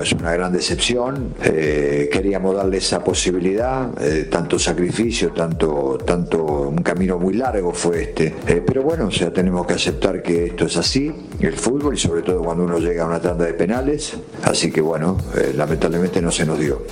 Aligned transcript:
Es 0.00 0.12
una 0.12 0.32
gran 0.32 0.52
decepción. 0.52 1.34
Eh, 1.42 2.08
queríamos 2.12 2.54
darle 2.54 2.78
esa 2.78 3.02
posibilidad, 3.02 3.90
eh, 4.02 4.24
tanto 4.30 4.58
sacrificio, 4.58 5.32
tanto, 5.32 5.98
tanto 6.04 6.42
un 6.44 6.82
camino 6.82 7.18
muy 7.18 7.34
largo 7.34 7.72
fue 7.72 8.02
este. 8.02 8.34
Eh, 8.46 8.62
pero 8.64 8.82
bueno, 8.82 9.06
o 9.06 9.10
sea, 9.10 9.32
tenemos 9.32 9.66
que 9.66 9.74
aceptar 9.74 10.22
que 10.22 10.46
esto 10.46 10.66
es 10.66 10.76
así, 10.76 11.12
el 11.40 11.54
fútbol, 11.54 11.94
y 11.94 11.98
sobre 11.98 12.22
todo 12.22 12.42
cuando 12.42 12.64
uno 12.64 12.78
llega 12.78 13.04
a 13.04 13.06
una 13.06 13.20
tanda 13.20 13.44
de 13.44 13.54
penales. 13.54 14.14
Así 14.44 14.70
que 14.70 14.80
bueno, 14.80 15.18
lamentablemente 15.56 16.22
no 16.22 16.30
se 16.30 16.46
nos 16.46 16.58
dio. 16.58 16.82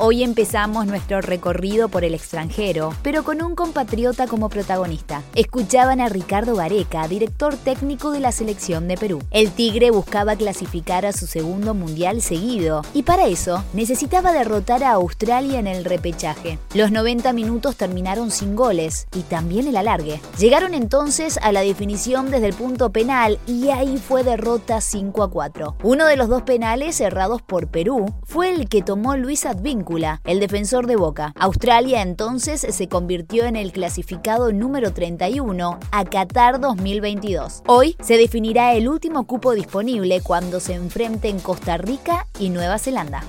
Hoy 0.00 0.22
empezamos 0.22 0.86
nuestro 0.86 1.20
recorrido 1.20 1.88
por 1.88 2.04
el 2.04 2.14
extranjero, 2.14 2.94
pero 3.02 3.24
con 3.24 3.42
un 3.42 3.56
compatriota 3.56 4.28
como 4.28 4.48
protagonista. 4.48 5.24
Escuchaban 5.34 6.00
a 6.00 6.08
Ricardo 6.08 6.54
Gareca, 6.54 7.08
director 7.08 7.56
técnico 7.56 8.12
de 8.12 8.20
la 8.20 8.30
selección 8.30 8.86
de 8.86 8.96
Perú. 8.96 9.20
El 9.32 9.50
Tigre 9.50 9.90
buscaba 9.90 10.36
clasificar 10.36 11.04
a 11.04 11.12
su 11.12 11.26
segundo 11.26 11.74
mundial 11.74 12.22
seguido 12.22 12.82
y 12.94 13.02
para 13.02 13.26
eso 13.26 13.64
necesitaba 13.72 14.32
derrotar 14.32 14.84
a 14.84 14.92
Australia 14.92 15.58
en 15.58 15.66
el 15.66 15.84
repechaje. 15.84 16.60
Los 16.74 16.92
90 16.92 17.32
minutos 17.32 17.74
terminaron 17.74 18.30
sin 18.30 18.54
goles 18.54 19.08
y 19.16 19.22
también 19.22 19.66
el 19.66 19.76
alargue. 19.76 20.20
Llegaron 20.38 20.74
entonces 20.74 21.40
a 21.42 21.50
la 21.50 21.62
definición 21.62 22.30
desde 22.30 22.46
el 22.46 22.54
punto 22.54 22.90
penal 22.90 23.40
y 23.48 23.70
ahí 23.70 23.98
fue 23.98 24.22
derrota 24.22 24.80
5 24.80 25.24
a 25.24 25.28
4. 25.28 25.76
Uno 25.82 26.06
de 26.06 26.16
los 26.16 26.28
dos 26.28 26.42
penales 26.42 26.94
cerrados 26.94 27.42
por 27.42 27.66
Perú 27.66 28.14
fue 28.22 28.50
el 28.50 28.68
que 28.68 28.82
tomó 28.82 29.16
Luis 29.16 29.44
Advíncula 29.44 29.87
el 30.24 30.38
defensor 30.38 30.86
de 30.86 30.96
Boca. 30.96 31.32
Australia 31.34 32.02
entonces 32.02 32.60
se 32.60 32.88
convirtió 32.88 33.46
en 33.46 33.56
el 33.56 33.72
clasificado 33.72 34.52
número 34.52 34.92
31 34.92 35.78
a 35.90 36.04
Qatar 36.04 36.60
2022. 36.60 37.62
Hoy 37.66 37.96
se 38.02 38.18
definirá 38.18 38.74
el 38.74 38.86
último 38.86 39.26
cupo 39.26 39.54
disponible 39.54 40.20
cuando 40.20 40.60
se 40.60 40.74
enfrenten 40.74 41.40
Costa 41.40 41.78
Rica 41.78 42.26
y 42.38 42.50
Nueva 42.50 42.78
Zelanda. 42.78 43.22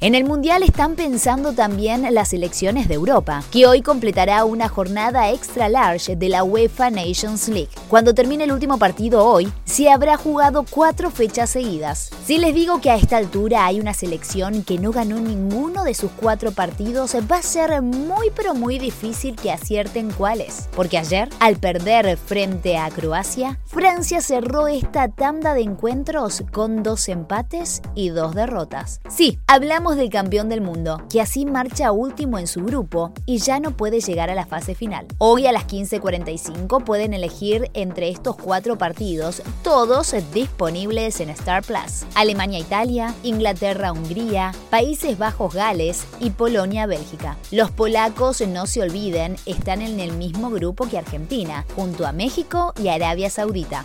En 0.00 0.14
el 0.14 0.24
Mundial 0.24 0.62
están 0.62 0.96
pensando 0.96 1.52
también 1.52 2.12
las 2.12 2.32
elecciones 2.32 2.88
de 2.88 2.94
Europa, 2.94 3.44
que 3.52 3.66
hoy 3.66 3.82
completará 3.82 4.44
una 4.46 4.68
jornada 4.68 5.30
extra 5.30 5.68
large 5.68 6.16
de 6.16 6.28
la 6.28 6.42
UEFA 6.42 6.90
Nations 6.90 7.48
League. 7.48 7.68
Cuando 7.88 8.14
termine 8.14 8.44
el 8.44 8.52
último 8.52 8.78
partido 8.78 9.24
hoy, 9.24 9.52
se 9.64 9.90
habrá 9.90 10.16
jugado 10.16 10.64
cuatro 10.68 11.10
fechas 11.10 11.50
seguidas. 11.50 12.10
Si 12.24 12.38
les 12.38 12.54
digo 12.54 12.80
que 12.80 12.90
a 12.90 12.96
esta 12.96 13.18
altura 13.18 13.66
hay 13.66 13.78
una 13.78 13.92
selección 13.92 14.64
que 14.64 14.78
no 14.78 14.90
ganó 14.90 15.20
ninguno 15.20 15.84
de 15.84 15.94
sus 16.00 16.10
cuatro 16.12 16.52
partidos, 16.52 17.14
va 17.30 17.36
a 17.36 17.42
ser 17.42 17.82
muy 17.82 18.30
pero 18.34 18.54
muy 18.54 18.78
difícil 18.78 19.36
que 19.36 19.52
acierten 19.52 20.10
cuáles. 20.10 20.68
Porque 20.74 20.96
ayer, 20.96 21.28
al 21.40 21.56
perder 21.56 22.16
frente 22.16 22.78
a 22.78 22.88
Croacia, 22.88 23.58
Francia 23.66 24.22
cerró 24.22 24.66
esta 24.66 25.08
tanda 25.08 25.52
de 25.52 25.60
encuentros 25.60 26.42
con 26.52 26.82
dos 26.82 27.08
empates 27.08 27.82
y 27.94 28.08
dos 28.08 28.34
derrotas. 28.34 29.00
Sí, 29.10 29.38
hablamos 29.46 29.96
del 29.96 30.08
campeón 30.08 30.48
del 30.48 30.62
mundo, 30.62 31.02
que 31.10 31.20
así 31.20 31.44
marcha 31.44 31.92
último 31.92 32.38
en 32.38 32.46
su 32.46 32.64
grupo 32.64 33.12
y 33.26 33.38
ya 33.38 33.60
no 33.60 33.76
puede 33.76 34.00
llegar 34.00 34.30
a 34.30 34.34
la 34.34 34.46
fase 34.46 34.74
final. 34.74 35.06
Hoy 35.18 35.46
a 35.46 35.52
las 35.52 35.66
15.45 35.66 36.82
pueden 36.82 37.12
elegir 37.12 37.70
entre 37.74 38.08
estos 38.08 38.36
cuatro 38.36 38.78
partidos, 38.78 39.42
todos 39.62 40.14
disponibles 40.32 41.20
en 41.20 41.28
Star 41.30 41.62
Plus. 41.62 42.04
Alemania-Italia, 42.14 43.14
Inglaterra-Hungría, 43.22 44.52
Países 44.70 45.18
Bajos-Gales, 45.18 45.89
y 46.20 46.30
Polonia-Bélgica. 46.30 47.36
Los 47.50 47.70
polacos, 47.70 48.40
no 48.42 48.66
se 48.66 48.82
olviden, 48.82 49.36
están 49.46 49.82
en 49.82 50.00
el 50.00 50.12
mismo 50.12 50.50
grupo 50.50 50.88
que 50.88 50.98
Argentina, 50.98 51.64
junto 51.74 52.06
a 52.06 52.12
México 52.12 52.72
y 52.82 52.88
Arabia 52.88 53.30
Saudita. 53.30 53.84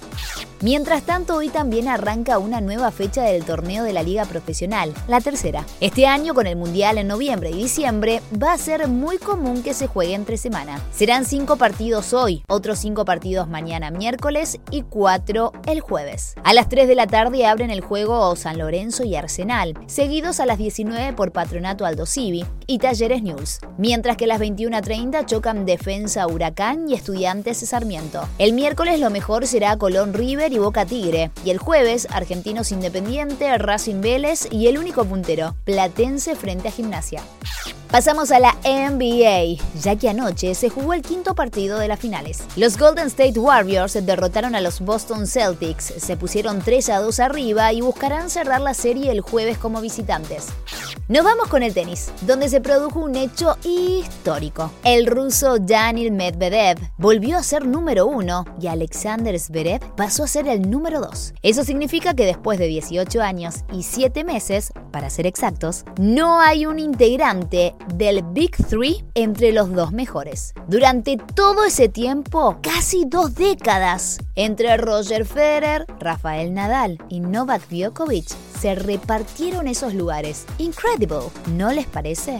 Mientras 0.65 1.03
tanto, 1.03 1.35
hoy 1.35 1.49
también 1.49 1.87
arranca 1.87 2.39
una 2.39 2.59
nueva 2.59 2.89
fecha 2.89 3.21
del 3.21 3.45
torneo 3.45 3.83
de 3.83 3.93
la 3.93 4.01
Liga 4.01 4.25
Profesional, 4.25 4.95
la 5.07 5.21
tercera. 5.21 5.63
Este 5.79 6.07
año, 6.07 6.33
con 6.33 6.47
el 6.47 6.55
Mundial 6.55 6.97
en 6.97 7.07
noviembre 7.07 7.51
y 7.51 7.53
diciembre, 7.53 8.19
va 8.41 8.53
a 8.53 8.57
ser 8.57 8.87
muy 8.87 9.19
común 9.19 9.61
que 9.61 9.75
se 9.75 9.85
juegue 9.85 10.15
entre 10.15 10.37
semana. 10.37 10.81
Serán 10.91 11.25
cinco 11.25 11.57
partidos 11.57 12.13
hoy, 12.13 12.41
otros 12.47 12.79
cinco 12.79 13.05
partidos 13.05 13.47
mañana 13.47 13.91
miércoles 13.91 14.59
y 14.71 14.81
cuatro 14.81 15.51
el 15.67 15.81
jueves. 15.81 16.33
A 16.43 16.51
las 16.55 16.67
3 16.67 16.87
de 16.87 16.95
la 16.95 17.05
tarde 17.05 17.45
abren 17.45 17.69
el 17.69 17.81
juego 17.81 18.35
San 18.35 18.57
Lorenzo 18.57 19.03
y 19.03 19.15
Arsenal, 19.15 19.75
seguidos 19.85 20.39
a 20.39 20.47
las 20.47 20.57
19 20.57 21.13
por 21.13 21.31
Patronato 21.31 21.85
Aldo 21.85 22.07
Civi 22.07 22.43
y 22.67 22.79
Talleres 22.79 23.23
News, 23.23 23.59
mientras 23.77 24.17
que 24.17 24.27
las 24.27 24.39
21.30 24.39 25.25
chocan 25.25 25.65
Defensa 25.65 26.27
Huracán 26.27 26.89
y 26.89 26.93
Estudiantes 26.93 27.57
Sarmiento. 27.57 28.27
El 28.37 28.53
miércoles 28.53 28.99
lo 28.99 29.09
mejor 29.09 29.47
será 29.47 29.77
Colón 29.77 30.13
River 30.13 30.53
y 30.53 30.57
Boca 30.57 30.85
Tigre. 30.85 31.31
Y 31.43 31.49
el 31.49 31.57
jueves, 31.57 32.07
Argentinos 32.11 32.71
Independiente, 32.71 33.57
Racing 33.57 34.01
Vélez 34.01 34.47
y 34.51 34.67
el 34.67 34.77
único 34.77 35.05
puntero, 35.05 35.55
Platense 35.63 36.35
frente 36.35 36.67
a 36.67 36.71
Gimnasia. 36.71 37.21
Pasamos 37.95 38.29
a 38.31 38.39
la 38.39 38.53
NBA, 38.65 39.63
ya 39.81 39.95
que 39.95 40.09
anoche 40.09 40.53
se 40.53 40.69
jugó 40.69 40.93
el 40.93 41.01
quinto 41.01 41.33
partido 41.33 41.79
de 41.79 41.87
las 41.87 41.97
finales. 41.97 42.43
Los 42.57 42.77
Golden 42.77 43.07
State 43.07 43.39
Warriors 43.39 43.93
derrotaron 44.05 44.53
a 44.53 44.59
los 44.59 44.81
Boston 44.81 45.25
Celtics, 45.25 45.93
se 45.95 46.17
pusieron 46.17 46.59
3 46.59 46.89
a 46.89 46.99
2 46.99 47.19
arriba 47.21 47.71
y 47.71 47.79
buscarán 47.79 48.29
cerrar 48.29 48.59
la 48.59 48.73
serie 48.73 49.13
el 49.13 49.21
jueves 49.21 49.57
como 49.57 49.79
visitantes. 49.79 50.47
Nos 51.07 51.23
vamos 51.23 51.47
con 51.47 51.63
el 51.63 51.73
tenis, 51.73 52.11
donde 52.21 52.49
se 52.49 52.59
produjo 52.59 52.99
un 52.99 53.15
hecho 53.15 53.57
histórico. 53.63 54.71
El 54.83 55.05
ruso 55.05 55.59
Daniel 55.59 56.11
Medvedev 56.11 56.79
volvió 56.97 57.37
a 57.37 57.43
ser 57.43 57.65
número 57.65 58.07
uno 58.07 58.43
y 58.59 58.67
Alexander 58.67 59.39
Zverev 59.39 59.79
pasó 59.95 60.23
a 60.23 60.27
ser 60.27 60.49
el 60.49 60.69
número 60.69 60.99
dos. 60.99 61.33
Eso 61.43 61.63
significa 61.63 62.13
que 62.13 62.25
después 62.25 62.59
de 62.59 62.67
18 62.67 63.21
años 63.21 63.57
y 63.71 63.83
7 63.83 64.25
meses, 64.25 64.73
para 64.95 65.09
ser 65.09 65.27
exactos, 65.27 65.83
no 65.97 66.39
hay 66.39 66.65
un 66.65 66.79
integrante 66.79 67.75
del 67.95 68.23
Big 68.31 68.55
Three 68.55 69.03
entre 69.13 69.51
los 69.51 69.73
dos 69.73 69.91
mejores. 69.91 70.53
Durante 70.69 71.17
todo 71.17 71.65
ese 71.65 71.89
tiempo, 71.89 72.59
casi 72.61 73.03
dos 73.05 73.35
décadas, 73.35 74.19
entre 74.35 74.77
Roger 74.77 75.25
Federer, 75.25 75.85
Rafael 75.99 76.53
Nadal 76.53 76.97
y 77.09 77.19
Novak 77.19 77.67
Djokovic, 77.67 78.29
se 78.57 78.75
repartieron 78.75 79.67
esos 79.67 79.93
lugares. 79.93 80.45
Incredible, 80.59 81.25
¿no 81.57 81.73
les 81.73 81.87
parece? 81.87 82.39